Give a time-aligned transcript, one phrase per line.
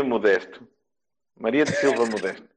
[0.00, 0.68] Silvia Modesto.
[1.38, 2.48] Maria de Silva Modesto.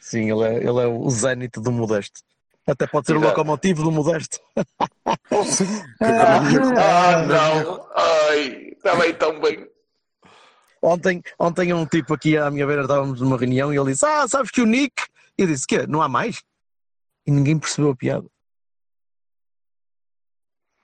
[0.00, 2.20] Sim, ele é, ele é o zénite do Modesto.
[2.66, 3.28] Até pode ser o Exato.
[3.30, 4.38] locomotivo do Modesto.
[6.00, 7.88] Ah, não!
[7.94, 9.66] Ai, estava aí tão bem.
[10.82, 14.26] Ontem, ontem um tipo aqui à minha beira estávamos numa reunião e ele disse: Ah,
[14.28, 15.02] sabes que o Nick.
[15.36, 15.86] E eu disse: Quê?
[15.86, 16.42] Não há mais?
[17.26, 18.26] E ninguém percebeu a piada.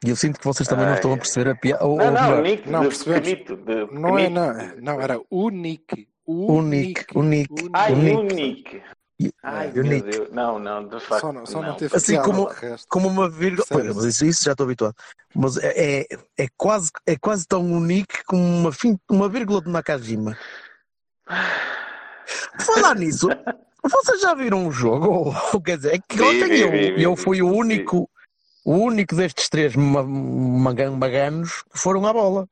[0.05, 0.99] E eu sinto que vocês também não Ai.
[0.99, 1.85] estão a perceber a piada.
[1.85, 3.29] Não, não, Nick Não, de percebemos.
[3.65, 4.53] De Não é, não,
[4.83, 6.07] não, era o Nick.
[6.27, 7.71] O Nick, o Nick.
[7.73, 8.83] Ai, O Nick.
[9.43, 10.11] Ai, meu Nick.
[10.11, 10.31] Deus.
[10.33, 11.21] Não, não, de facto.
[11.21, 12.87] Só não, só não teve Assim como- o resto.
[12.89, 13.65] como uma vírgula.
[13.69, 14.95] Pois, mas isso, isso já estou habituado.
[15.35, 16.07] Mas é, é,
[16.39, 20.37] é quase, é quase tão unique como uma, fim, uma vírgula de Nakajima.
[22.61, 23.29] Falar nisso,
[23.83, 25.33] vocês já viram um jogo?
[25.65, 28.09] Quer dizer, é que ontem eu, eu fui o único,
[28.65, 32.49] o único destes três ma- magan- maganos que foram à bola.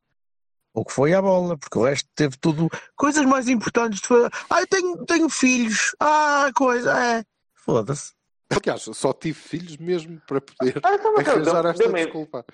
[0.75, 2.69] Ou que foi à bola, porque o resto teve tudo.
[2.97, 4.31] Coisas mais importantes de fazer.
[4.49, 5.95] Ah, eu tenho, tenho filhos.
[6.01, 6.99] Ah, coisa.
[6.99, 7.25] É.
[7.55, 8.13] Foda-se.
[8.51, 12.45] Aliás, só tive filhos mesmo para poder Ah, então, arranjar deu- esta deu-me- desculpa.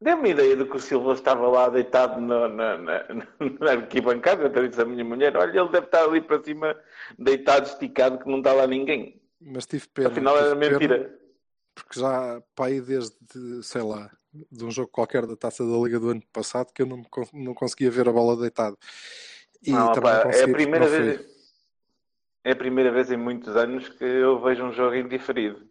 [0.00, 3.04] Deu-me a ideia de que o Silva estava lá deitado na, na, na,
[3.60, 4.44] na arquibancada.
[4.54, 6.76] Eu disse à minha mulher: Olha, ele deve estar ali para cima,
[7.18, 9.20] deitado, esticado, que não está lá ninguém.
[9.40, 10.08] Mas tive pena.
[10.10, 11.17] Afinal era pena, mentira.
[11.84, 13.14] Porque já, pá, aí desde,
[13.62, 14.10] sei lá,
[14.50, 17.54] de um jogo qualquer da Taça da Liga do ano passado que eu não, não
[17.54, 18.76] conseguia ver a bola deitado.
[19.62, 20.98] E Não, também não é a primeira fui.
[21.00, 21.38] vez.
[22.44, 25.68] É a primeira vez em muitos anos que eu vejo um jogo indiferido.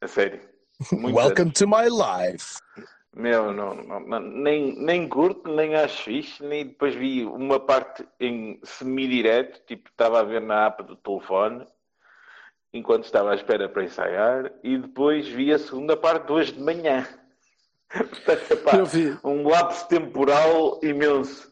[0.00, 0.40] A sério.
[0.92, 1.58] Welcome anos.
[1.58, 2.58] to my life.
[3.14, 8.06] Meu, não, não, não, nem, nem curto, nem acho fixe, nem depois vi uma parte
[8.20, 11.66] em semi-direto, tipo, estava a ver na app do telefone,
[12.72, 17.06] enquanto estava à espera para ensaiar, e depois vi a segunda parte duas de manhã.
[17.88, 21.50] Portanto, epá, Eu vi, um lapso temporal imenso.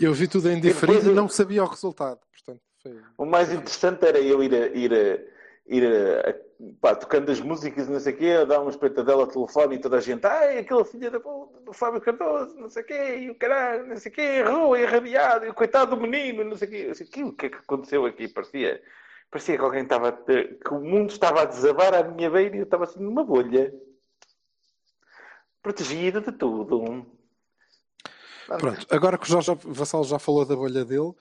[0.00, 2.18] eu vi tudo em diferido e eu- não sabia o resultado.
[2.32, 3.00] Portanto, foi...
[3.16, 5.18] O mais interessante era eu ir a, ir a,
[5.72, 6.34] ir a,
[6.80, 9.76] pá, tocando as músicas e não sei o quê, a dar uma espeitadela ao telefone
[9.76, 12.86] e toda a gente, ai, aquela filha da puta do Fábio Cardoso, não sei o
[12.86, 16.42] quê, e o caralho, não sei o quê, errou, irradiado, e o coitado do menino,
[16.42, 16.76] não sei o quê.
[16.88, 18.26] Eu disse, "Aquilo, o que é que aconteceu aqui?
[18.28, 18.82] Parecia,
[19.30, 22.58] parecia que alguém estava, a que o mundo estava a desabar à minha beira e
[22.60, 23.72] eu estava assim numa bolha.
[25.62, 27.06] Protegido de tudo.
[28.46, 31.12] Pronto, agora que o Jorge Vassal já falou da bolha dele,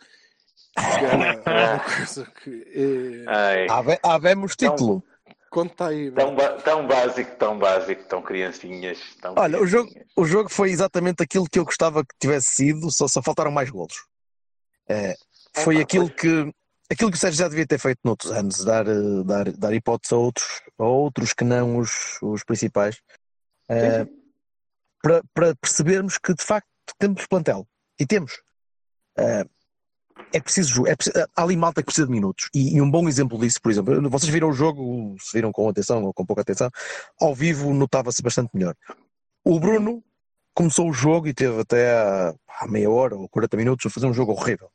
[0.78, 1.16] era
[1.74, 2.64] uma coisa que.
[2.74, 3.26] É...
[3.28, 5.04] Ai, Have- Havemos título.
[5.50, 9.00] Conta aí, tão, tão básico, tão básico, tão criancinhas.
[9.22, 10.14] Tão Olha, o jogo, criancinhas.
[10.18, 13.70] o jogo foi exatamente aquilo que eu gostava que tivesse sido, só, só faltaram mais
[13.70, 14.06] golos.
[14.88, 15.16] É,
[15.56, 16.20] foi aquilo pois.
[16.22, 16.54] que
[16.90, 20.14] aquilo que o Sérgio já devia ter feito noutros anos, dar, eh, dar, dar hipótese
[20.14, 24.12] a outros, a outros que não os, os principais, sim.
[25.02, 27.68] para, para percebermos que de facto temos plantel.
[28.00, 28.42] E temos.
[29.18, 29.46] É,
[30.34, 32.50] é preciso, é preciso, há ali malta que precisa de minutos.
[32.54, 35.70] E, e um bom exemplo disso, por exemplo, vocês viram o jogo, se viram com
[35.70, 36.70] atenção ou com pouca atenção,
[37.20, 38.76] ao vivo notava-se bastante melhor.
[39.44, 40.04] O Bruno
[40.54, 44.14] começou o jogo e teve até a meia hora ou 40 minutos a fazer um
[44.14, 44.70] jogo horrível.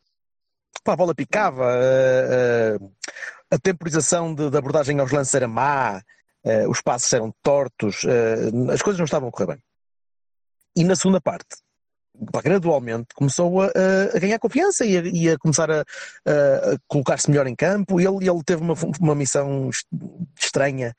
[0.86, 6.00] A bola picava, a, a- a temporização de, de abordagem aos lances era má,
[6.44, 9.62] eh, os passos eram tortos, eh, as coisas não estavam a correr bem.
[10.76, 11.56] E na segunda parte,
[12.44, 13.70] gradualmente, começou a,
[14.20, 15.84] ganhar confiança e a, e começar a,
[16.86, 18.00] colocar-se melhor em campo.
[18.00, 19.86] E ele, ele teve uma, uma missão est-
[20.40, 20.94] estranha,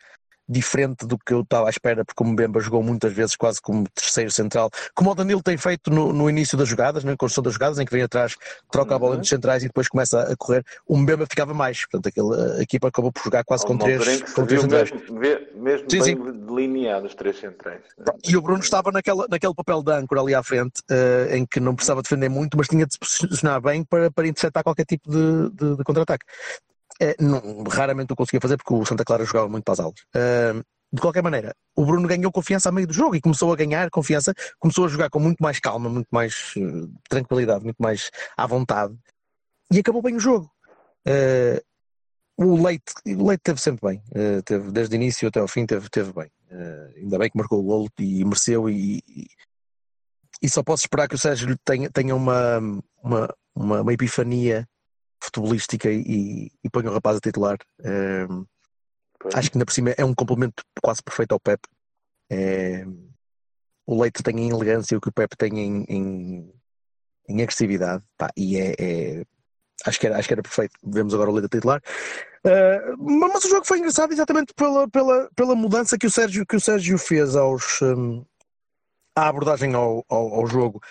[0.47, 3.87] diferente do que eu estava à espera, porque o Mbemba jogou muitas vezes quase como
[3.89, 7.53] terceiro central, como o Danilo tem feito no, no início das jogadas, na construção das
[7.53, 8.35] jogadas, em que vem atrás,
[8.71, 9.15] troca a bola Uhum.
[9.17, 10.63] entre os centrais e depois começa a correr.
[10.87, 14.45] O Mbemba ficava mais, portanto, aquele, a equipa acabou por jogar quase com três, com
[14.45, 14.91] três centrais.
[14.91, 17.81] mesmo, mesmo Sim, bem delineado os três centrais.
[18.27, 21.59] E o Bruno estava naquela, naquele papel de âncora ali à frente, eh, em que
[21.59, 25.09] não precisava defender muito, mas tinha de se posicionar bem para, para interceptar qualquer tipo
[25.09, 26.25] de, de- de contra-ataque.
[27.01, 29.99] Eh, não- raramente o conseguia fazer porque o Santa Clara jogava muito para as aulas.
[30.13, 30.53] Eh,
[30.93, 33.89] de qualquer maneira, o Bruno ganhou confiança a meio do jogo e começou a ganhar
[33.89, 38.45] confiança, começou a jogar com muito mais calma, muito mais eh, tranquilidade, muito mais à
[38.45, 38.95] vontade
[39.71, 40.51] e acabou bem o jogo.
[41.07, 41.63] Eh,
[42.37, 45.65] o Leite, o Leite teve sempre bem, eh, teve, desde o início até ao fim
[45.65, 46.29] teve, teve bem.
[46.97, 49.27] Ainda bem que marcou o gol e mereceu e, e,
[50.41, 52.59] e só posso esperar que o Sérgio tenha, tenha uma,
[53.01, 54.67] uma, uma, uma epifania
[55.21, 57.57] futebolística e, e ponha o rapaz a titular.
[57.83, 58.27] Eh,
[59.21, 59.35] Pois.
[59.35, 61.61] acho que ainda por cima é um complemento quase perfeito ao Pep.
[62.29, 62.85] Eh,
[63.85, 66.53] o Leite tem em elegância o que o Pep tem em, em,
[67.29, 69.25] em agressividade pá, e é, é-
[69.85, 70.73] acho, que era, acho que era perfeito.
[70.83, 71.81] Vemos agora o Leite a titular.
[72.43, 72.97] Uh,
[73.29, 76.59] mas o jogo foi engraçado exatamente pela, pela, pela mudança que o Sérgio, que o
[76.59, 78.25] Sérgio fez aos, um,
[79.15, 80.81] à abordagem ao, ao, ao jogo.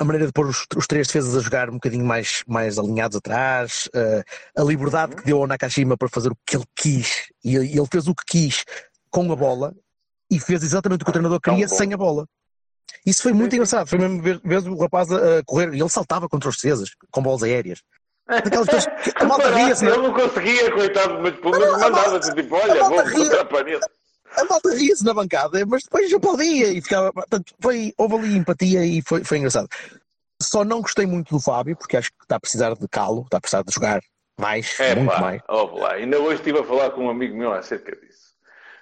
[0.00, 3.18] A maneira de pôr os, os três defesas a jogar um bocadinho mais, mais alinhados
[3.18, 4.24] atrás, uh,
[4.58, 8.08] a liberdade que deu ao Nakashima para fazer o que ele quis, e ele, fez
[8.08, 8.64] o que quis
[9.10, 9.74] com a bola
[10.30, 12.26] e fez exatamente o que o treinador queria sem a bola.
[13.04, 13.86] Isso foi muito engraçado.
[13.86, 16.90] Foi mesmo ver, ver o rapaz a, a correr e ele saltava contra os defesas
[17.10, 17.82] com bolas aéreas.
[18.26, 19.94] Daquelas coisas que a malta ria-se, não é?
[19.96, 23.44] Ele não conseguia, coitado, mas pelo Não, menos mandava-se tipo, olha, vou contra
[24.36, 27.12] a malta ria-se na bancada, mas depois aplaudia e ficava.
[27.12, 29.68] Portanto, foi, houve ali empatia e foi, foi engraçado.
[30.42, 33.36] Só não gostei muito do Fábio, porque acho que está a precisar de calo, está
[33.38, 34.00] a precisar de jogar
[34.38, 35.42] mais, É muito pá, mais.
[35.48, 35.92] lá.
[35.92, 38.30] Ainda hoje estive a falar com um amigo meu acerca disso.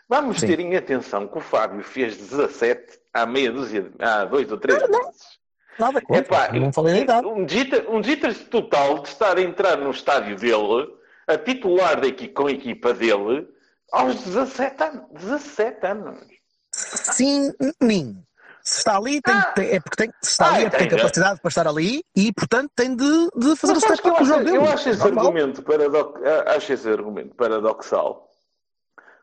[0.09, 0.47] Vamos Sim.
[0.47, 4.79] ter em atenção que o Fábio fez 17 há meia dúzia, há dois ou três
[4.89, 5.39] meses.
[5.79, 7.27] Nada contra, Epá, não falei da idade.
[7.27, 10.89] um desastre um desastre total de estar a entrar no estádio dele,
[11.27, 13.47] a titular da equi- com a equipa dele,
[13.93, 15.03] aos 17 anos.
[15.13, 16.19] 17 anos.
[16.73, 18.23] Sim, nin.
[18.63, 19.43] Se está ali, tem, Ah.
[19.55, 21.67] tem- é porque tem, se está Ah, ali, é porque tem tem, capacidade para estar
[21.67, 24.57] ali e, portanto, tem de, de fazer o Mas step up do acho, jogo dele.
[24.59, 25.25] eu acho esse Normal.
[25.27, 26.21] argumento paradox,
[26.55, 28.29] acho esse argumento paradoxal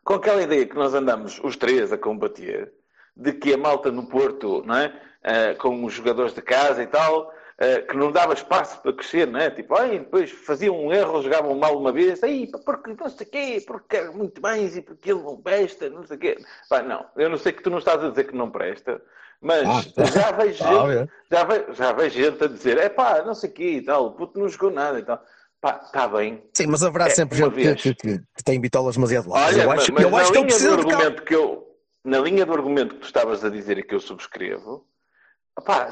[0.02, 2.72] com aquela ideia que nós andamos os três a combater
[3.16, 4.92] de que a malta no Porto, não é?
[5.22, 9.26] Ah, com os jogadores de casa e tal, ah, que não dava espaço para crescer,
[9.26, 9.50] não é?
[9.50, 13.30] Tipo, ai, depois faziam um erro, jogavam mal uma vez, aí, porque não sei o
[13.30, 16.36] quê, porque quer muito mais e porque ele não presta, não sei o quê.
[16.68, 19.00] Pá, não, eu não sei que tu não estás a dizer que não presta,
[19.40, 19.66] mas
[19.96, 21.08] Ah, já vejo Ah, gente, é.
[21.30, 24.06] já, ve, já vejo gente a dizer, é pá, não sei o quê e tal,
[24.06, 25.22] o puto não jogou nada e tal.
[25.60, 26.44] Pá, está bem.
[26.52, 29.56] Sim, mas haverá É, sempre gente que, que, que- que tem bitolas demasiado largas.
[29.56, 31.66] Eu acho, mas eu acho que do precisa de argumento que eu,
[32.04, 34.86] na linha do argumento que tu estavas a dizer e que eu subscrevo,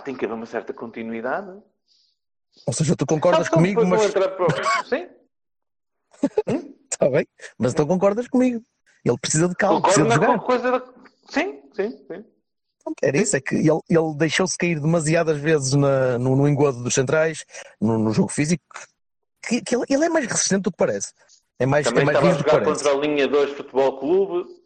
[0.05, 1.51] tem que haver uma certa continuidade.
[2.67, 4.31] Ou seja, tu concordas Sabe comigo, mas para-
[4.87, 5.09] Sim,
[6.91, 7.27] está bem.
[7.59, 8.63] Mas então concordas comigo.
[9.05, 10.39] Ele precisa de calma, concordo precisa de jogar.
[10.41, 10.85] coisa da...
[11.29, 12.25] Sim, sim, sim.
[13.03, 16.95] Era isso, é que ele, ele deixou-se cair demasiadas vezes na- no, no engodo dos
[16.95, 17.45] centrais,
[17.81, 18.63] no, no jogo físico,
[19.47, 21.13] que, que ele, ele é mais resistente do que parece.
[21.59, 24.64] É mais, Também é mais estava a jogar contra a linha 2 Futebol Clube.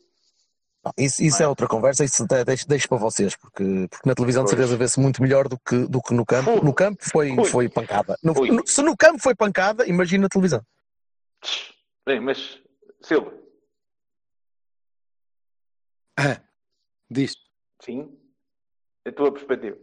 [0.97, 4.45] Isso, isso é outra conversa, isso até deixo, deixo para vocês, porque, porque na televisão
[4.45, 4.59] de Pois.
[4.59, 6.51] certeza vê-se muito melhor do que, do que no campo.
[6.51, 6.61] Ui.
[6.63, 7.45] No campo foi, Ui.
[7.45, 8.17] foi pancada.
[8.23, 10.63] No- no- se no campo foi pancada, imagina na televisão.
[12.07, 12.63] Bem, mas,
[13.03, 13.33] Silva,
[16.17, 16.41] Ah,
[17.11, 17.35] diz.
[17.83, 18.17] sim,
[19.07, 19.77] a tua perspectiva.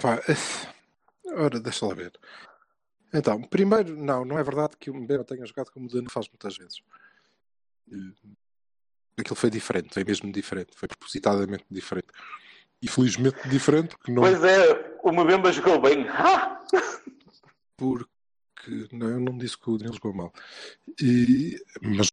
[0.00, 0.20] Pá,
[1.36, 2.12] ora, deixa lá ver.
[3.12, 6.28] Então, primeiro, não, não é verdade que o Mbemba tenha jogado como o Dano faz
[6.28, 6.82] muitas vezes.
[7.90, 8.28] Eh,
[9.18, 12.06] Aquilo foi diferente, foi mesmo diferente, foi propositadamente diferente.
[12.80, 16.06] E felizmente diferente, porque não, Pois é, o Mbemba jogou bem.
[17.76, 20.32] Porque não, eu não disse que o Danilo jogou mal.
[21.00, 22.08] E- mas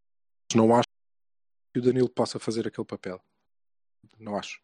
[0.53, 0.87] não acho
[1.73, 3.19] que o Danilo possa fazer aquele papel.
[4.19, 4.61] Não acho.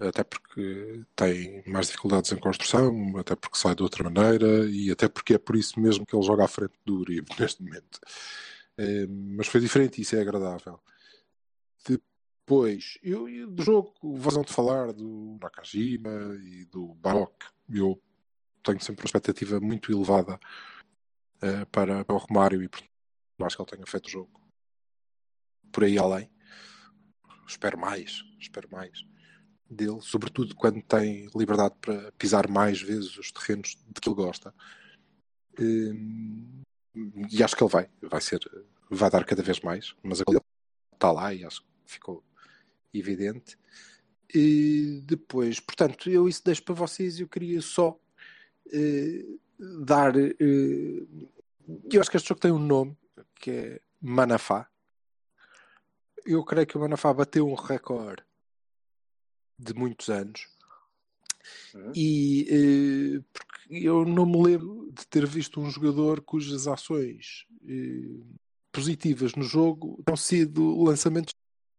[0.00, 5.08] Até porque tem mais dificuldades em construção, até porque sai de outra maneira e até
[5.08, 8.00] porque é por isso mesmo que ele joga à frente do Uribe neste momento.
[8.78, 10.80] Eh, mas foi diferente e isso é agradável.
[11.86, 16.10] Depois, eu, do jogo, vazão de falar do Nakajima
[16.42, 18.02] e do Barok, eu
[18.62, 20.40] tenho sempre uma expectativa muito elevada
[21.42, 22.70] eh, para, para o Romário e
[23.44, 24.40] acho que ele tenha feito o jogo
[25.70, 26.30] por aí além.
[27.46, 29.09] Espero mais, espero mais
[29.70, 34.52] dele, sobretudo quando tem liberdade para pisar mais vezes os terrenos de que ele gosta.
[35.58, 36.62] Hum,
[37.30, 38.40] E acho que ele vai, vai ser,
[38.90, 40.40] vai dar cada vez mais, mas ele
[40.92, 42.24] está lá e acho que ficou
[42.92, 43.56] evidente.
[44.34, 47.18] E depois, portanto, eu isso deixo para vocês.
[47.20, 47.98] Eu queria só
[48.72, 49.24] eh,
[49.58, 50.16] dar.
[50.16, 51.06] eh,
[51.92, 52.96] eu acho que este jogo tem um nome
[53.36, 54.68] que é Manafá.
[56.24, 58.22] Eu creio que o Manafá bateu um recorde
[59.60, 60.48] de muitos anos.
[61.74, 61.92] Uhum.
[61.94, 68.20] E eh, porque eu não me lembro de ter visto um jogador cujas ações eh,
[68.72, 71.34] positivas no jogo tenham sido lançamentos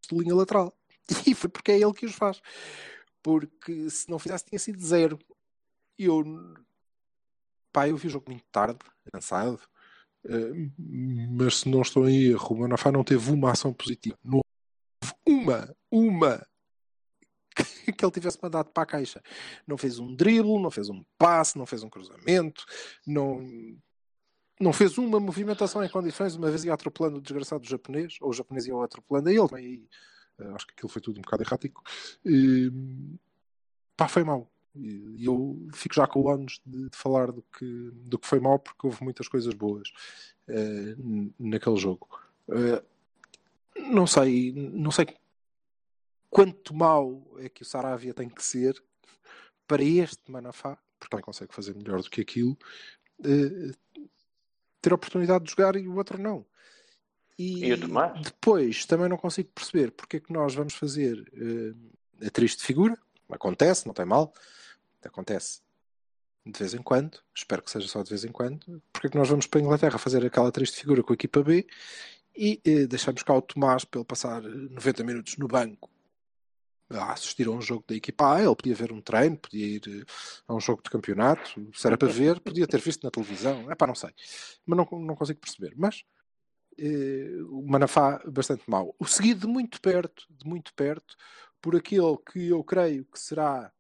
[0.10, 0.74] de linha lateral.
[1.28, 2.42] E foi porque é ele que os faz.
[3.22, 5.20] Porque se não fizesse, tinha sido zero.
[5.98, 6.24] Eu,
[7.72, 8.80] pá, eu vi o jogo muito tarde,
[9.12, 9.60] cansado.
[10.26, 14.18] Eh, mas se não estou em erro, o Manafá não teve uma ação positiva.
[14.24, 16.48] Não houve uma, uma
[17.94, 19.22] que ele tivesse mandado para a caixa.
[19.68, 22.66] Não fez um drible, não fez um passe, não fez um cruzamento,
[23.06, 23.46] não,
[24.60, 26.36] não fez uma movimentação em condições.
[26.36, 29.48] Uma vez ia atropelando o desgraçado japonês, ou o japonês ia atropelando a ele.
[29.48, 29.90] Também,
[30.40, 31.84] eh, acho que aquilo foi tudo um bocado errático.
[32.26, 32.72] E,
[33.96, 34.50] pá, foi mau.
[34.76, 38.58] E eu fico já com ânus de, de, falar do que, do que foi mau,
[38.58, 39.90] porque houve muitas coisas boas
[40.48, 42.08] uh, naquele jogo.
[42.48, 42.82] Uh,
[43.92, 45.08] não sei, não sei
[46.32, 48.82] quanto mal é que o Saravia tem que ser
[49.68, 52.58] para este Manafá, porque ele consegue fazer melhor do que aquilo,
[53.20, 54.00] uh,
[54.82, 56.46] ter a oportunidade de jogar e o outro não.
[57.38, 57.76] E, e
[58.24, 62.98] depois também não consigo perceber porque é que nós vamos fazer uh, a triste figura.
[63.30, 64.34] Acontece, não tem mal.
[65.04, 65.62] Acontece
[66.46, 67.20] de vez em quando.
[67.36, 68.82] Espero que seja só de vez em quando.
[68.92, 71.44] Porque é que nós vamos para a Inglaterra fazer aquela triste figura com a equipa
[71.44, 71.68] B
[72.36, 75.91] e uh, deixamos cá o Tomás para ele passar 90 minutos no banco
[76.94, 79.82] a assistir a um jogo da equipa A, ele podia ver um treino, podia ir
[79.88, 80.04] eh,
[80.48, 83.76] a um jogo de campeonato, se era para ver, podia ter visto na televisão, é
[83.76, 84.12] pá, não sei,
[84.66, 85.74] mas não, não consigo perceber.
[85.76, 86.04] Mas
[86.78, 88.96] eh, o Manafá bastante mau.
[89.00, 91.16] O seguido de muito perto, de muito perto,
[91.62, 93.72] por aquele que eu creio que será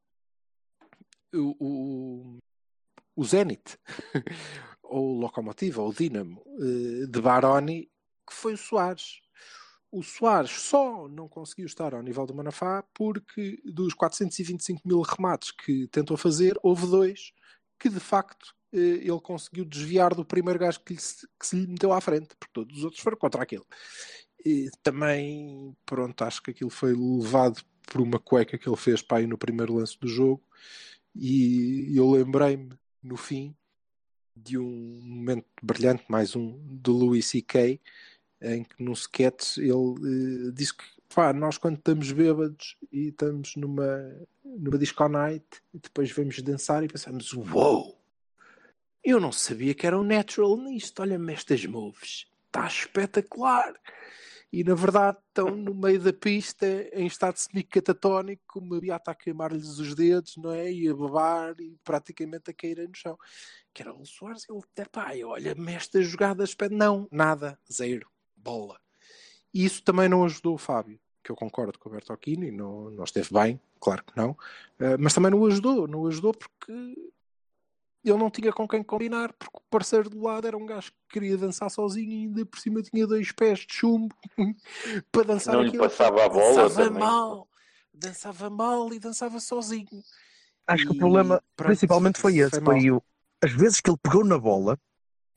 [1.34, 2.38] o, o,
[3.16, 3.78] o Zenit,
[4.84, 7.90] ou o Locomotiva, ou o Dinamo, eh, de Baroni,
[8.28, 9.22] que foi o Soares
[9.92, 15.52] o Soares só não conseguiu estar ao nível do Manafá porque dos 425 mil remates
[15.52, 17.34] que tentou fazer, houve dois
[17.78, 21.68] que de facto eh, ele conseguiu desviar do primeiro gajo que, lhe, que se lhe
[21.68, 23.66] meteu à frente, porque todos os outros foram contra aquele.
[24.46, 29.18] E também, pronto, acho que aquilo foi levado por uma cueca que ele fez para
[29.18, 30.42] aí no primeiro lance do jogo
[31.14, 32.72] e eu lembrei-me
[33.04, 33.56] no fim
[34.36, 37.80] de um momento brilhante, mais um, do Louis C.K.,
[38.42, 40.84] em que num sketch ele uh, diz que
[41.14, 46.84] pá, nós quando estamos bêbados e estamos numa, numa disco night e depois vamos dançar
[46.84, 48.02] e pensamos, uou, wow,
[49.04, 53.74] eu não sabia que era um natural nisto, olha-me estas moves, está espetacular.
[54.54, 59.16] E na verdade estão no meio da pista em estado semi-catatónico, com uma beata a
[59.16, 60.70] queimar-lhes os dedos, não é?
[60.70, 63.18] E a babar e praticamente a cair no chão.
[63.74, 64.60] Que era o Soares, ele,
[64.92, 68.12] pá, olha-me estas jogadas, não, nada, zero
[68.44, 68.80] bola.
[69.54, 73.04] E isso também não ajudou o Fábio, que eu concordo com o Bertocchini, não, não
[73.04, 76.96] esteve bem, claro que não, uh, mas também não ajudou, não ajudou porque
[78.04, 81.20] ele não tinha com quem combinar, porque o parceiro do lado era um gajo que
[81.20, 84.16] queria dançar sozinho e ainda por cima tinha dois pés de chumbo
[85.12, 85.84] para dançar não aquilo.
[85.84, 87.00] Lhe passava a bola dançava também.
[87.00, 87.48] mal,
[87.94, 90.04] dançava mal e dançava sozinho.
[90.66, 93.04] Acho e, que o problema pronto, principalmente foi esse, foi, foi o,
[93.44, 94.80] as vezes que ele pegou na bola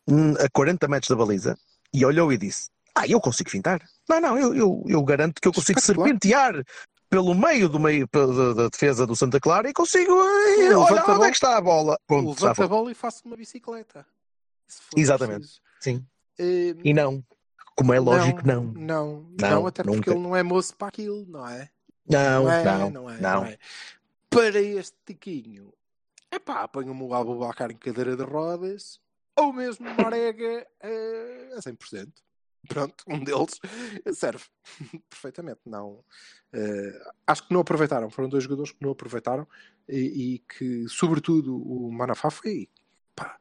[0.08, 1.58] hum, a 40 metros da baliza
[1.92, 3.82] e olhou e disse ah, eu consigo fintar.
[4.08, 6.64] Não, não, eu, eu, eu garanto que eu consigo serpentear
[7.10, 10.12] pelo meio do meio da, da, defesa do Santa Clara e consigo.
[10.12, 11.98] Eh, olha onde é que está a bola.
[12.06, 14.06] Pronto, Levanto a bola e faço uma bicicleta.
[14.96, 15.40] Exatamente.
[15.40, 15.60] Preciso.
[15.80, 16.06] Sim.
[16.38, 17.22] Uh, e não.
[17.76, 18.64] Como é lógico, não.
[18.64, 21.68] Não, não, não, não até porque ele não é moço para aquilo, não é?
[22.08, 23.44] Não, não, é, não, não, é, não.
[23.44, 23.58] é.
[24.30, 25.72] Para este tiquinho,
[26.30, 29.00] é pá, ponho-me o Abubacar em cadeira de rodas
[29.36, 32.12] ou mesmo Marega uh, a 100%.
[32.68, 33.60] Pronto, um deles
[34.14, 34.44] serve
[35.08, 35.60] perfeitamente.
[35.66, 38.10] Não, uh, acho que não aproveitaram.
[38.10, 39.46] Foram dois jogadores que não aproveitaram
[39.88, 42.68] e, e que, sobretudo, o Manafá foi.
[43.14, 43.38] Pá,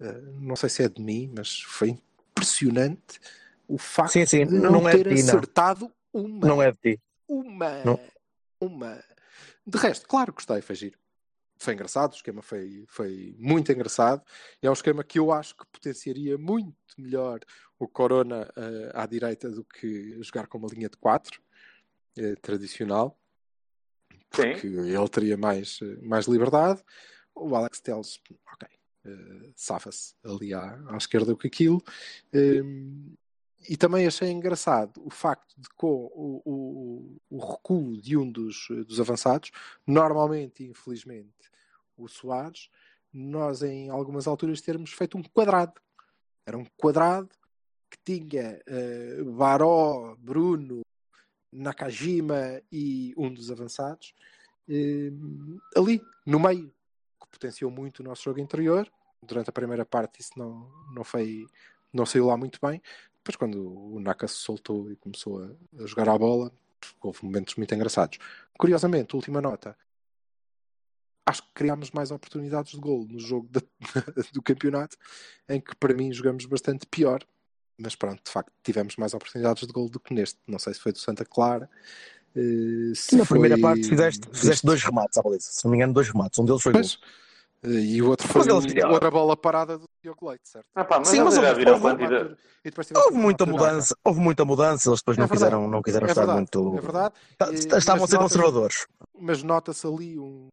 [0.00, 3.20] uh, não sei se é de mim, mas foi impressionante
[3.66, 6.24] o facto sim, sim, de não, não ter é de ti, acertado não.
[6.24, 6.48] uma.
[6.48, 7.00] Não é de ti.
[7.28, 7.84] Uma.
[7.84, 8.00] Não.
[8.60, 9.02] Uma.
[9.66, 10.98] De resto, claro, gostei, foi giro
[11.58, 14.22] foi engraçado, o esquema foi, foi muito engraçado.
[14.62, 17.40] É um esquema que eu acho que potenciaria muito melhor
[17.78, 21.40] o Corona uh, à direita do que jogar com uma linha de 4
[22.18, 23.18] uh, tradicional,
[24.30, 24.80] porque Sim.
[24.80, 26.82] ele teria mais, mais liberdade.
[27.34, 28.20] O Alex Telles,
[28.52, 28.68] ok,
[29.06, 31.82] uh, safa-se ali à, à esquerda com aquilo.
[32.34, 33.14] Um,
[33.68, 38.68] e também achei engraçado o facto de com o, o, o recuo de um dos,
[38.86, 39.50] dos avançados,
[39.86, 41.50] normalmente, infelizmente,
[41.96, 42.70] o Soares,
[43.12, 45.80] nós em algumas alturas termos feito um quadrado.
[46.46, 47.28] Era um quadrado
[47.90, 50.82] que tinha uh, Baró, Bruno,
[51.52, 54.14] Nakajima e um dos avançados
[54.68, 56.72] uh, ali, no meio,
[57.20, 58.90] que potenciou muito o nosso jogo interior.
[59.22, 61.46] Durante a primeira parte isso não, não, foi,
[61.92, 62.80] não saiu lá muito bem.
[63.16, 66.52] Depois quando o Naka se soltou e começou a, a jogar a bola,
[67.00, 68.18] houve momentos muito engraçados.
[68.56, 69.76] Curiosamente, última nota,
[71.26, 73.60] acho que criámos mais oportunidades de gol no jogo da-
[74.32, 74.96] do campeonato,
[75.48, 77.22] em que para mim jogamos bastante pior.
[77.80, 80.38] Mas pronto, de facto, tivemos mais oportunidades de gol do que neste.
[80.46, 81.70] Não sei se foi do Santa Clara.
[82.36, 85.48] eh, se Na primeira foi parte fizeste, fizeste dois remates à baliza.
[85.50, 86.38] Se não me engano, dois remates.
[86.38, 86.82] Um deles foi gol.
[86.82, 86.98] Pois,
[87.64, 90.66] eh, e o outro foi Mas eles- o- outra bola parada do Diogo Leite, certo?
[90.74, 91.96] Ah, pá, mas Sim, mas houve- houve-
[92.64, 95.50] tiveste Houve muita mudança, houve muita mudança, eles depois É não verdade.
[95.50, 96.76] quiseram, não quiseram É estar verdade, muito.
[96.76, 97.14] é verdade.
[97.38, 98.86] Ta- E- Estavam a mas ser notas- conservadores.
[99.18, 100.48] mas nota-se ali um...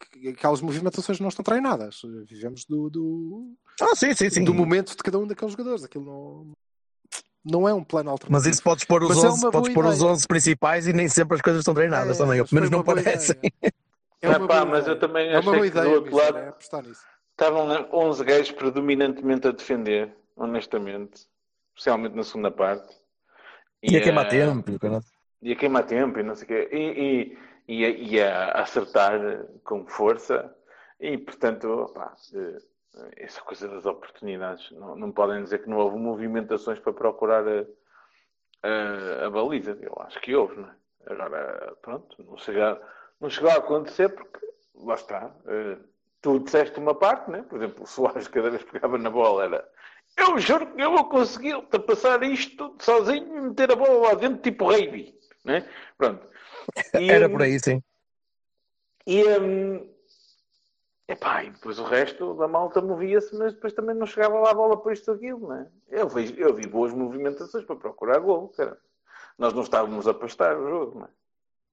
[0.00, 2.00] que aquelas movimentações não estão treinadas.
[2.26, 4.44] Vivemos do, do, Ah, sim, sim, sim.
[4.44, 5.84] do momento de cada um daqueles jogadores.
[5.84, 6.52] Aquilo não,
[7.44, 8.32] não é um plano alternativo.
[8.32, 10.10] Mas isso podes pôr os, Mas é 11, uma podes pôr os ideia.
[10.12, 12.38] 11 principais e nem sempre as coisas estão treinadas É, também.
[12.44, 13.36] Pelo menos não parecem.
[13.36, 13.72] ideia.
[14.22, 14.94] É Ah, uma pá, boa mas ideia.
[14.94, 17.00] eu também é uma achei que do ideia, outro lado- é apostar nisso.
[17.30, 21.22] Estavam 11 gajos predominantemente a defender, honestamente.
[21.74, 22.94] Especialmente na segunda parte.
[23.82, 24.70] E a queimar tempo.
[24.70, 25.48] e.
[25.48, 26.68] E a queimar tempo e não sei o quê.
[26.70, 27.38] E, e,
[27.70, 29.20] e, e a acertar
[29.62, 30.52] com força.
[30.98, 32.58] E, portanto, pá, eh,
[33.16, 34.70] essa coisa das oportunidades.
[34.72, 37.64] Não, não podem dizer que não houve movimentações para procurar a,
[38.62, 39.78] a, a baliza.
[39.80, 40.74] Eu acho que houve, não é?
[41.06, 42.80] Agora, pronto, não chegou,
[43.20, 45.30] não chegou a acontecer porque, lá está.
[45.46, 45.78] eh,
[46.20, 47.42] tu disseste uma parte, né?
[47.48, 49.68] Por exemplo, o Soares cada vez pegava na bola era
[50.16, 54.14] eu juro que eu vou conseguir passar isto tudo sozinho e meter a bola lá
[54.14, 55.66] dentro tipo Reiby, né?
[55.96, 56.28] Pronto.
[56.94, 57.82] E, Era por aí, sim.
[59.06, 59.88] E, hum,
[61.08, 64.54] epá, e depois o resto da malta movia-se, mas depois também não chegava lá a
[64.54, 65.66] bola para isto aquilo, né?
[65.88, 68.78] Eu vi, eu vi boas movimentações para procurar gol, cara.
[69.38, 71.08] Nós não estávamos a pastar o jogo, não é?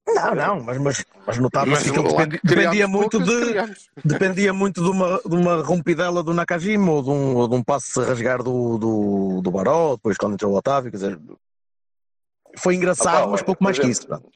[0.08, 3.56] Não, não, mas, mas, mas notava-se Mas que dependia, dependia muito de.
[4.04, 7.63] Dependia muito de uma, de uma rompidela do Nakajima ou de um, ou de um
[7.63, 11.20] passe a rasgar do, do, do Baró, depois quando entrou o Otávio, quer dizer.
[12.58, 14.08] Foi engraçado, Opa, mas pouco mais que isso.
[14.08, 14.30] pronto.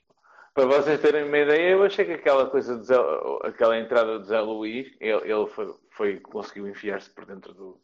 [0.53, 2.95] Para vocês terem uma ideia, eu achei que aquela coisa de Zé,
[3.43, 7.79] aquela entrada de Zé Luís, ele, ele foi, foi- conseguiu enfiar-se por dentro do,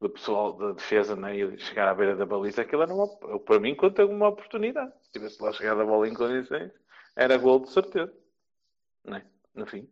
[0.00, 2.62] do pessoal da defesa né, e chegar à beira da baliza.
[2.62, 3.08] Aquilo era uma,
[3.40, 4.92] para mim, conta uma oportunidade.
[5.02, 6.70] Se tivesse lá chegado a bola em condições,
[7.16, 8.12] era gol de certeza.
[9.04, 9.24] Não é?
[9.54, 9.88] No fim.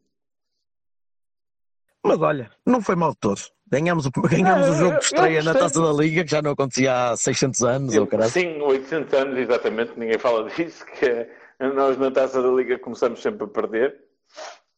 [2.05, 3.41] Mas olha, não foi mal de todo.
[3.67, 6.31] Ganhámos o, ganhámos Ah, o jogo eu- de estreia eu na taça da Liga, que
[6.31, 8.31] já não acontecia há 600 anos, ou caralho.
[8.31, 13.21] Sim, 800 anos, exatamente, ninguém fala disso, que é, nós na Taça da Liga começamos
[13.23, 14.01] sempre a perder,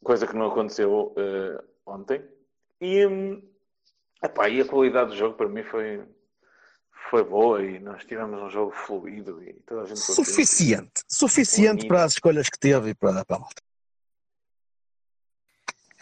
[0.03, 2.23] coisa que não aconteceu eh, ontem.
[2.81, 3.43] E, hum,
[4.23, 6.03] epá, e a qualidade do jogo para mim foi,
[7.11, 10.01] foi boa e nós tivemos um jogo fluido e toda a gente.
[10.01, 11.03] Suficiente.
[11.09, 13.63] Suficiente para as escolhas que teve e para, para a malta.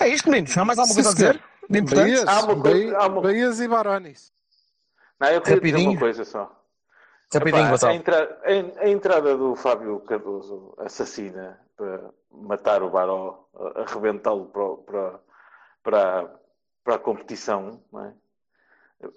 [0.00, 0.56] É isto, meninos.
[0.56, 1.42] Há mais alguma coisa a dizer?
[1.70, 2.10] De importante?
[2.10, 4.32] Bahias, Há uma coisa- há uma- Bahias e Barones.
[5.20, 5.90] Não, eu queria dizer Rapidinho.
[5.92, 6.61] uma coisa só.
[7.32, 14.46] Rapidinho, Epá, a, entra- a- entrada do Fábio Cardoso assassina para matar o Baró, arrebentá-lo
[14.46, 15.20] para, para,
[15.82, 16.40] para,
[16.84, 18.14] para a competição, não é?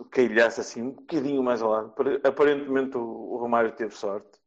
[0.10, 1.88] cailhasse assim um bocadinho mais ao lado.
[1.90, 4.40] Apare- Aparentemente o, Romário teve sorte,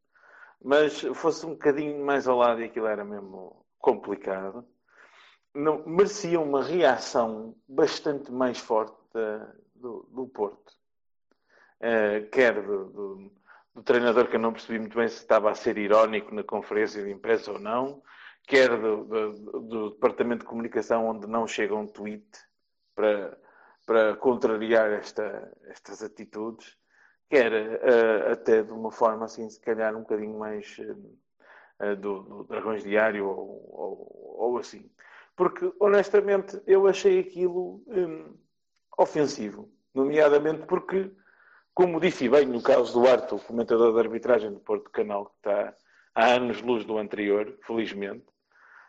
[0.63, 4.65] mas fosse um bocadinho mais ao lado e aquilo era mesmo complicado.
[5.55, 10.73] Não, merecia uma reação bastante mais forte da- do, do Porto.
[11.81, 13.33] Eh, quer do, do-
[13.79, 17.01] do treinador que eu não percebi muito bem se estava a ser irónico na conferência
[17.03, 18.03] de imprensa ou não,
[18.45, 22.27] quer do, do- do departamento de comunicação onde não chega um tweet
[22.97, 23.39] para,
[23.87, 26.77] para contrariar esta- estas atitudes,
[27.31, 30.77] quer eh, até de uma forma assim, se calhar um bocadinho mais
[31.79, 33.39] eh, do, do Dragões Diário ou,
[33.73, 34.91] ou- ou assim.
[35.37, 38.37] Porque, honestamente, eu achei aquilo hum,
[38.99, 41.13] ofensivo, nomeadamente porque
[41.79, 45.37] como disse bem no caso do Arto, o comentador de arbitragem do Porto Canal, que
[45.37, 45.73] está
[46.13, 48.27] há anos luz do anterior, felizmente,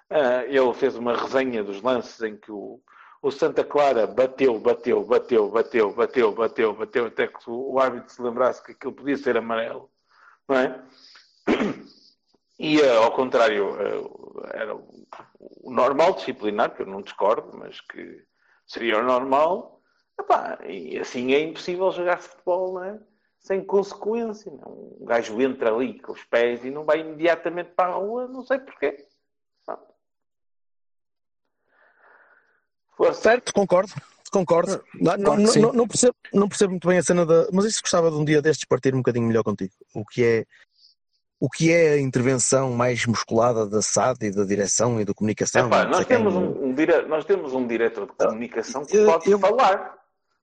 [0.10, 2.82] ah, ele fez uma resenha dos lances em que o,
[3.22, 8.20] o Santa Clara bateu, bateu, bateu, bateu, bateu, bateu, bateu, até que o, árbitro se
[8.24, 9.88] lembrasse que aquilo podia ser amarelo,
[10.48, 10.84] não é?
[12.58, 18.26] E ah, ao contrário, ah, era o normal disciplinar, que eu não discordo, mas que
[18.66, 19.79] seria o normal.
[20.20, 23.00] Epá, e assim é impossível jogar futebol não é?
[23.40, 24.52] sem consequência.
[24.52, 24.98] Não?
[25.00, 28.44] Um gajo entra ali com os pés e não vai imediatamente para a rua, não
[28.44, 29.08] sei porquê.
[32.98, 33.22] Força.
[33.22, 33.94] Certo, concordo.
[34.32, 34.84] Concordo.
[35.00, 37.48] Não, não, claro não, não percebo, não percebo muito bem a cena da.
[37.52, 39.74] Mas isso gostava de um dia destes partir um bocadinho melhor contigo.
[39.96, 40.46] O que é.
[41.40, 45.68] O que é a intervenção mais musculada da SAD e da direção e da comunicação?
[45.68, 47.04] Epá, nós, sei quem- temos um, um dire...
[47.04, 49.98] nós temos um diretor de comunicação que Eu- pode eu- falar.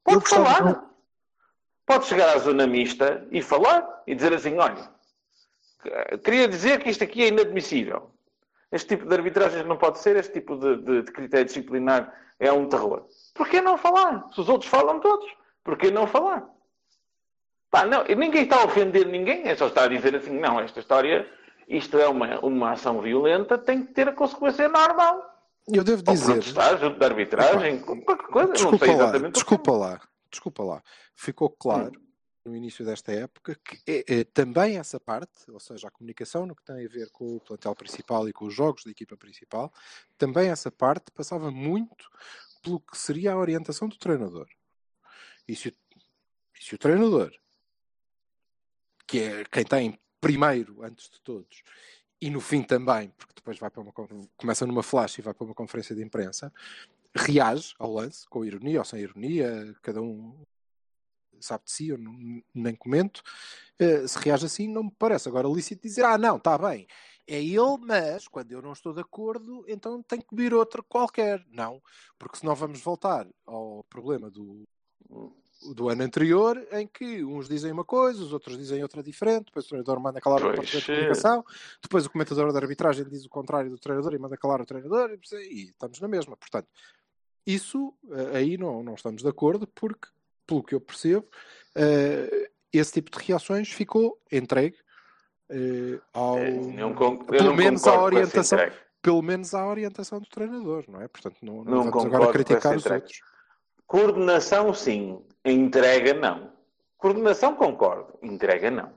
[0.07, 0.73] Eu Pode gostava falar.
[0.73, 0.87] de-
[1.87, 4.91] Pode chegar à zona mista e falar e dizer assim: olha,
[6.25, 8.11] queria dizer que isto aqui é inadmissível.
[8.73, 12.51] Este tipo de arbitragens não pode ser, este tipo de, de, de critério disciplinar é
[12.51, 13.07] um terror.
[13.35, 14.29] Porquê não falar?
[14.35, 15.31] Se os outros falam todos,
[15.63, 16.45] porquê não falar?
[17.71, 20.81] Pá, não, ninguém está a ofender ninguém, é só estar a dizer assim, não, esta
[20.81, 21.31] história,
[21.69, 25.36] isto é uma, uma ação violenta, tem que ter a consequência normal.
[25.73, 26.33] Eu devo Ou dizer.
[26.35, 29.31] protestar junto da arbitragem, qualquer coisa, não Desculpa sei lá, que.
[29.31, 30.01] desculpa lá,
[30.31, 30.83] desculpa lá.
[31.17, 32.51] Ficou claro Hum.
[32.51, 36.55] no início desta época que é, é também essa parte, ou seja, a comunicação no
[36.55, 39.73] que tem a ver com o plantel principal e com os jogos da equipa principal,
[40.17, 42.09] também essa parte passava muito
[42.63, 44.47] pelo que seria a orientação do treinador.
[45.49, 45.73] E se o,
[46.61, 47.33] e se o treinador,
[49.07, 51.63] que é quem tem primeiro, antes de todos,
[52.21, 53.93] e no fim também, porque depois vai para uma,
[54.37, 56.53] começa numa flash e vai para uma conferência de imprensa,
[57.15, 60.35] reage ao lance, com ironia ou sem ironia, cada um
[61.41, 61.99] sabe de si, eu
[62.55, 63.23] nem comento.
[63.79, 66.87] Eh, se reage assim, não me parece agora lícito dizer, ah, não, está bem,
[67.27, 71.45] é ele, mas quando eu não estou de acordo, então tem que vir outro qualquer.
[71.51, 71.83] Não,
[72.19, 74.65] porque senão vamos voltar ao problema do,
[75.75, 79.65] do ano anterior, em que uns dizem uma coisa, os outros dizem outra diferente, depois
[79.65, 81.45] o treinador manda calar o departamento de comunicação,
[81.83, 85.19] depois o comentador da arbitragem diz o contrário do treinador e manda calar o treinador,
[85.33, 86.37] e estamos na mesma.
[86.37, 86.69] Portanto,
[87.47, 90.09] isso eh, aí não, não estamos de acordo, porque,
[90.47, 91.27] pelo que eu percebo,
[91.75, 94.77] eh, esse tipo de reações ficou entregue
[95.49, 96.39] eh, ao,
[97.33, 98.59] É, pelo menos à orientação,
[99.01, 101.09] pelo menos à orientação do treinador, não é?
[101.09, 103.21] Portanto, não, não, Não vamos agora criticar os outros.
[103.87, 105.23] Coordenação, sim.
[105.45, 106.53] Entrega, não.
[106.99, 108.19] Coordenação, concordo.
[108.23, 108.93] Entrega, não.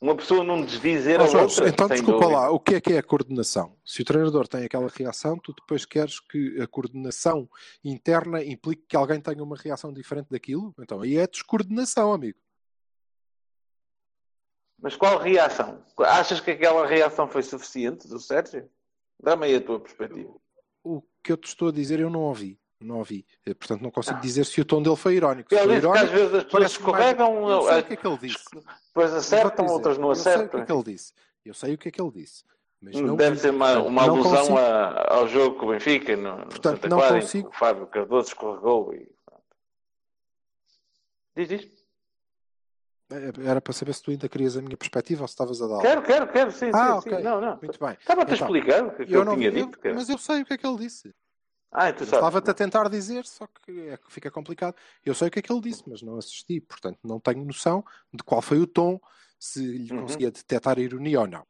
[0.00, 1.68] Uma pessoa não desdizer a Jorge, outra.
[1.68, 2.38] então desculpa dúvida.
[2.38, 3.74] lá, o que é que é a coordenação?
[3.84, 7.48] Se o treinador tem aquela reação, tu depois queres que a coordenação
[7.82, 10.74] interna implique que alguém tenha uma reação diferente daquilo?
[10.78, 12.38] Então aí é descoordenação, amigo.
[14.78, 15.82] Mas qual reação?
[16.00, 18.68] Achas que aquela reação foi suficiente do Sérgio?
[19.18, 20.34] Dá-me aí a tua perspectiva.
[20.82, 22.60] O que eu te estou a dizer eu não ouvi.
[22.80, 23.24] Não ouvi.
[23.46, 25.52] Eh, Portanto, não consigo dizer se o tom dele foi irónico.
[25.54, 27.84] Ele disse que às irónico, vezes as pessoas parece mais- escorregam, Eu sei eh, o
[27.84, 28.44] que é que ele disse.
[28.88, 30.64] depois acertam, outras não Eu sei o que é acertam.
[30.66, 31.12] que ele disse.
[31.44, 32.44] Eu sei o que é que ele disse.
[32.82, 36.36] Mas não Deve ser uma, uma alusão consigo- a- ao jogo com o Benfica no,
[36.38, 39.08] no Portanto, Santa não Clara, consigo- que o Fábio Cardoso escorregou e...
[41.36, 41.82] Diz isto.
[43.10, 45.66] Eh, Era para saber se tu ainda querias a minha perspectiva ou se estavas a
[45.66, 45.80] dar.
[45.80, 47.16] Quero, quero, quero, sim, Ah, sim, ok.
[47.18, 47.22] sim.
[47.22, 47.58] Não, não.
[47.62, 47.96] Muito bem.
[47.98, 49.78] Estava-te a Então, explicar o que, que Eu eu, não tinha vi- dito.
[49.94, 51.14] Mas eu sei o que é que ele disse.
[51.76, 52.12] Ah, e sabes.
[52.12, 54.76] Estava-te a tentar dizer, só que é fica complicado.
[55.04, 57.84] Eu sei o que é que ele disse, mas não assisti, portanto não tenho noção
[58.12, 59.00] de qual foi o tom,
[59.40, 60.02] se lhe Uhum.
[60.02, 61.44] conseguia detectar a ironia ou não.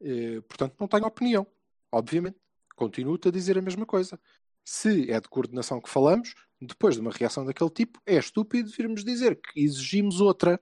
[0.00, 1.44] Eh, portanto, não tenho opinião,
[1.90, 2.36] obviamente.
[2.76, 4.18] Continuo-te a dizer a mesma coisa.
[4.64, 9.04] Se é de coordenação que falamos, depois de uma reação daquele tipo, é estúpido virmos
[9.04, 10.58] dizer que exigimos outra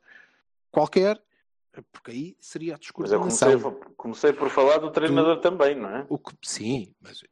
[0.70, 1.22] qualquer,
[1.92, 3.60] porque aí seria a Mas eu descoordenação.
[3.60, 6.06] comecei, comecei por falar do treinador também, não é?
[6.08, 7.22] O que, sim, mas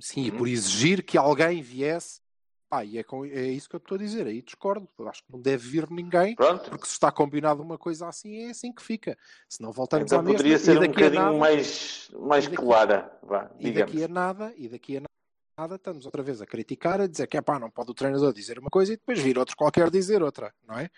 [0.00, 0.38] sim, e Uhum.
[0.38, 2.20] por exigir que alguém viesse,
[2.68, 4.88] pá, e é, com- é isso que eu estou a dizer, aí discordo.
[5.06, 6.70] Acho que não deve vir ninguém, Pronto.
[6.70, 9.18] porque se está combinado uma coisa assim, é assim que fica.
[9.48, 13.18] Se não voltamos Então à mesma, poderia ser um bocadinho nada, mais, mais daqui- clara,
[13.22, 13.92] vá, e digamos.
[13.92, 15.02] daqui a nada, e daqui a
[15.58, 18.32] nada, estamos outra vez a criticar, a dizer que é pá, não pode o treinador
[18.32, 20.88] dizer uma coisa e depois vir outro qualquer dizer outra, não é?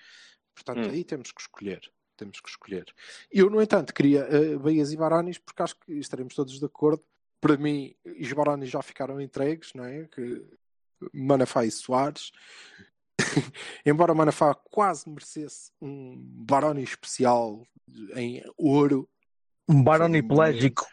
[0.55, 0.91] Portanto, Hum.
[0.91, 1.81] aí temos que escolher.
[2.15, 2.85] Temos que escolher.
[3.33, 7.03] Eu, no entanto, queria uh, Bahias e Baranis, porque acho que estaremos todos de acordo.
[7.43, 10.05] Para mim, os Baranis já ficaram entregues, não é?
[10.05, 10.43] Que
[11.13, 12.31] Manafá e Soares.
[13.85, 17.67] Embora o Manafá quase merecesse um Baroni especial
[18.15, 19.09] em ouro,
[19.69, 20.87] Um Baroni plégico.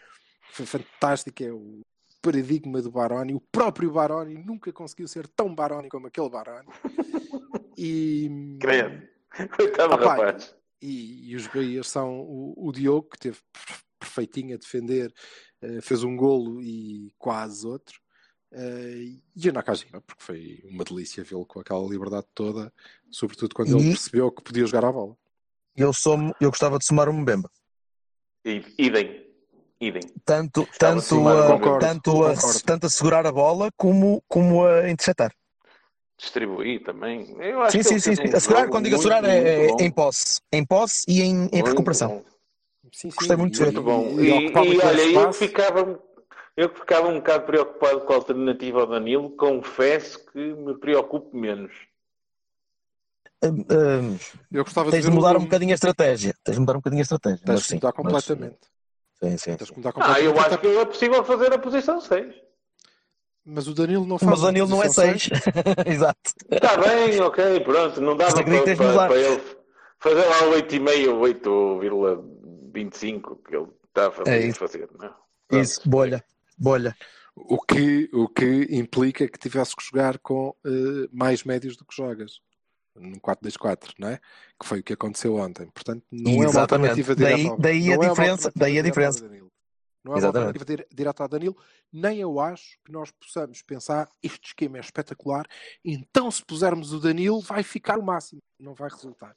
[0.52, 1.44] foi fantástico.
[1.44, 1.82] É o
[2.22, 3.34] paradigma do Baroni.
[3.36, 6.68] O próprio Baroni nunca conseguiu ser tão Baroni como aquele Baroni.
[7.82, 9.08] E, Credo.
[9.56, 10.54] Coitado do Opa, rapaz.
[10.82, 15.14] e, e os Bahias são o, o Diogo, que teve per- perfeitinho a defender,
[15.62, 18.00] eh, fez um golo e quase outro.
[18.52, 22.74] eh, e o Nakajima, porque foi uma delícia vê-lo com aquela liberdade toda,
[23.12, 25.16] sobretudo quando ele E- percebeu que podia jogar à bola.
[25.76, 27.50] Eu, somo, eu gostava de somar um Mbemba.
[28.44, 29.28] E- Idem.
[29.80, 30.02] Idem.
[30.26, 31.80] Tanto, tanto, somar a, Mbemba.
[31.80, 32.60] tanto, a, Concordo.
[32.66, 35.32] tanto a segurar a bola como, como a interceptar.
[36.18, 37.32] Distribuir também.
[37.40, 38.34] Eu acho Sim, que sim, ele sim.
[38.34, 40.42] um A segurar, quando digo a segurar, é, é em posse.
[40.52, 42.10] Em posse e em, em recuperação.
[42.10, 42.26] bom.
[42.92, 43.74] Sim, sim, Gostei muito de e- ver.
[43.74, 44.20] Muito bom.
[44.20, 46.00] E, E, e e olha, eu ficava,
[46.58, 51.36] eu que ficava um bocado preocupado com a alternativa ao Danilo, confesso que me preocupo
[51.36, 51.72] menos.
[53.42, 54.18] Hum, hum,
[54.52, 55.46] Eu gostava tens de de mudar um Lume.
[55.46, 56.36] bocadinho a estratégia.
[56.44, 57.38] Tens de mudar um bocadinho a estratégia.
[57.38, 58.58] Tens mas de sim, mudar mas- completamente.
[59.24, 60.26] sim, sim, Tens de mudar Ah, completamente.
[60.38, 62.36] eu acho que é possível fazer a posição 6.
[63.46, 64.32] Mas o Danilo não faz.
[64.32, 65.30] Mas o Danilo não é posição 6.
[65.88, 66.20] Exato.
[66.52, 68.02] Está bem, ok, pronto.
[68.02, 69.08] Não Mas nem para, tens de para, mudar.
[69.08, 69.42] para ele
[70.00, 72.39] fazer lá o 8,5,
[72.74, 74.32] 8,25 que ele está a fazer.
[74.32, 74.60] É isso.
[74.60, 75.10] fazer não é?
[75.48, 75.64] Pronto.
[75.64, 76.24] Isso, bolha.
[76.58, 76.96] bolha.
[77.36, 81.96] O que, o que implica que tivesse que jogar com eh, mais médios do que
[81.96, 82.42] jogas.
[82.96, 84.20] No 4-2-4, não é?
[84.60, 85.70] Que foi o que aconteceu ontem.
[85.70, 86.90] Portanto, não é uma Exatamente.
[86.90, 89.22] alternativa Daí- direta ao, daí a não é uma diferença- alternativa daí a diferença.
[89.22, 89.52] Danilo.
[90.04, 90.48] Não é uma Exatamente.
[90.48, 91.58] alternativa dire- direta ao Danilo,
[91.94, 95.46] nem eu acho que nós possamos pensar este esquema é espetacular,
[95.84, 98.40] então se pusermos o Danilo vai ficar o máximo.
[98.60, 99.34] Não vai resultar.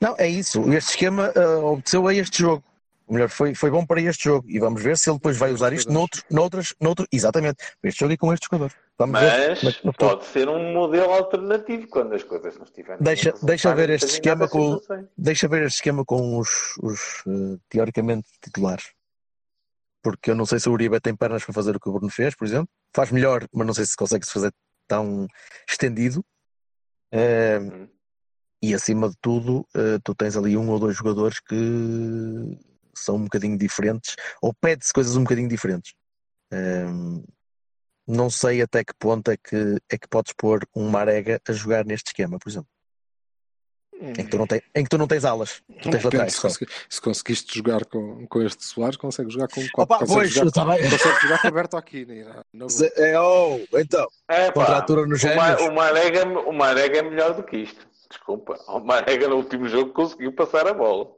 [0.00, 0.60] Não, é isso.
[0.72, 2.62] Este esquema ah, obteceu a este jogo.
[3.06, 4.48] Ou melhor, foi, foi bom para este jogo.
[4.50, 8.00] E vamos ver se ele depois vai usar isto noutro, noutras, noutro, exatamente, para este
[8.00, 8.72] jogo e com este jogador.
[8.98, 9.58] Vamos ver.
[9.62, 13.02] Mas no futuro- pode ser um modelo alternativo quando as coisas não estiverem.
[13.02, 15.06] Deixa- deixa ver este esquema com- situações.
[15.16, 18.90] Deixa ver este esquema com os, os eh, teoricamente titulares.
[20.02, 22.10] Porque eu não sei se o Uribe tem pernas para fazer o que o Bruno
[22.10, 22.68] fez, por exemplo.
[22.94, 24.52] Faz melhor, mas não sei se consegue se fazer
[24.86, 25.26] tão
[25.68, 26.24] estendido.
[27.10, 27.88] Eh, Uhum.
[28.62, 31.54] E acima de tudo, eh, tu tens ali um ou dois jogadores que
[32.94, 35.94] são um bocadinho diferentes, ou pede-se coisas um bocadinho diferentes.
[36.50, 37.22] Ehm,
[38.06, 41.84] não sei até que ponto é que, é que podes pôr um Marega a jogar
[41.84, 42.68] neste esquema, por exemplo.
[44.00, 46.34] Em que tu não, tens, em que tu não tens alas, tu tens Depende, laterais.
[46.34, 50.30] se, consegui- se conseguiste jogar com, com este Soares, consegue jogar com Opa, consegue pois,
[50.30, 50.90] jogar, tá bem.
[50.90, 51.76] consegue jogar com o Berto
[52.52, 52.92] na boa.
[52.96, 57.56] É, oh, então, É, pá, Contratura o, o, Marega, o Marega é melhor do que
[57.58, 57.88] isto.
[58.10, 58.58] Desculpa.
[58.68, 61.10] O Marega no último jogo conseguiu passar a bola.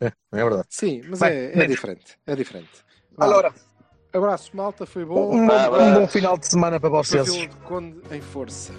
[0.00, 0.66] é, é verdade.
[0.70, 2.18] Sim, mas Bem, é, é diferente.
[2.26, 2.84] É diferente.
[3.16, 3.52] Agora,
[4.12, 5.34] Abraços, malta, foi bom.
[5.34, 6.00] um, bom- um abraço.
[6.00, 7.30] bom final de semana para vocês.
[7.32, 8.72] De Conde em força.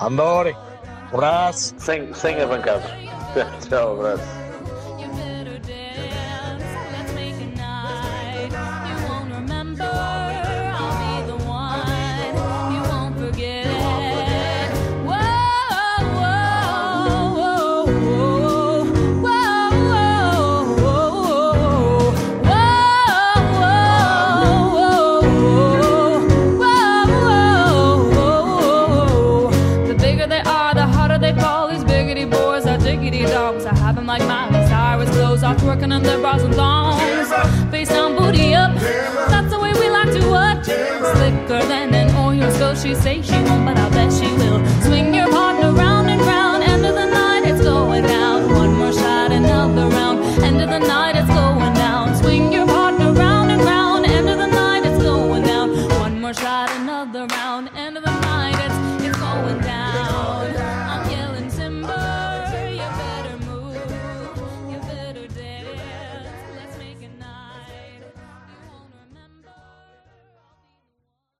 [0.00, 1.74] Andorem, um abraço.
[1.78, 2.82] Sem, sem a bancada.
[3.68, 4.41] Tchau, abraço.
[35.92, 37.70] Off, their bras and thongs.
[37.70, 38.74] Face down, booty up.
[39.30, 40.64] That's the way we like to watch.
[40.64, 42.74] Slicker than an oil spill.
[42.74, 43.41] She say she